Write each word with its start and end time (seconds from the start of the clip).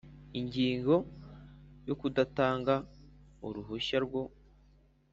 Ingingo 0.39 0.95
ya 1.87 1.95
kudatanga 1.99 2.73
uruhushya 3.47 3.97
rwo 4.05 4.21